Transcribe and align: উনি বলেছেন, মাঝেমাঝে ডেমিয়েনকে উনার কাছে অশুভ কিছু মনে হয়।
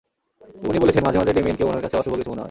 উনি 0.61 0.77
বলেছেন, 0.79 1.03
মাঝেমাঝে 1.05 1.33
ডেমিয়েনকে 1.33 1.63
উনার 1.63 1.81
কাছে 1.81 1.95
অশুভ 1.97 2.13
কিছু 2.13 2.29
মনে 2.29 2.31
হয়। 2.31 2.39